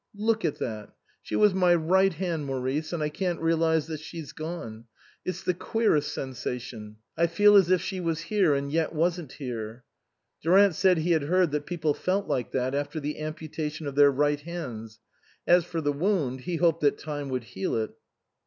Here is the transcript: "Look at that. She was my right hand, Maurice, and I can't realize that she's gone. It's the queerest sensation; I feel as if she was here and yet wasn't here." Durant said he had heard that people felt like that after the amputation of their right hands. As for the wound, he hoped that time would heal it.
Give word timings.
"Look 0.17 0.43
at 0.43 0.57
that. 0.57 0.95
She 1.21 1.35
was 1.35 1.53
my 1.53 1.75
right 1.75 2.11
hand, 2.15 2.45
Maurice, 2.47 2.91
and 2.91 3.03
I 3.03 3.09
can't 3.09 3.39
realize 3.39 3.85
that 3.85 3.99
she's 3.99 4.31
gone. 4.31 4.85
It's 5.23 5.43
the 5.43 5.53
queerest 5.53 6.11
sensation; 6.11 6.95
I 7.15 7.27
feel 7.27 7.55
as 7.55 7.69
if 7.69 7.81
she 7.83 7.99
was 7.99 8.21
here 8.21 8.55
and 8.55 8.71
yet 8.71 8.95
wasn't 8.95 9.33
here." 9.33 9.83
Durant 10.41 10.73
said 10.73 10.97
he 10.97 11.11
had 11.11 11.25
heard 11.25 11.51
that 11.51 11.67
people 11.67 11.93
felt 11.93 12.27
like 12.27 12.49
that 12.51 12.73
after 12.73 12.99
the 12.99 13.19
amputation 13.19 13.85
of 13.85 13.93
their 13.93 14.09
right 14.09 14.39
hands. 14.39 14.99
As 15.45 15.65
for 15.65 15.81
the 15.81 15.93
wound, 15.93 16.39
he 16.41 16.55
hoped 16.55 16.81
that 16.81 16.97
time 16.97 17.29
would 17.29 17.43
heal 17.43 17.75
it. 17.75 17.91